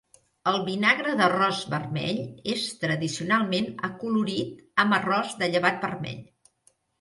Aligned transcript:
El 0.51 0.55
vinagre 0.67 1.11
d'arròs 1.17 1.59
vermell 1.73 2.21
és 2.53 2.63
tradicionalment 2.85 3.69
acolorit 3.89 4.65
amb 4.85 4.99
arròs 5.01 5.37
de 5.43 5.51
llevat 5.55 5.87
vermell. 5.89 6.19